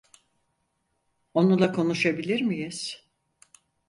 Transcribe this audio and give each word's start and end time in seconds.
Onunla 1.33 1.71
konuşabilir 1.71 2.39
miyiz? 2.41 3.07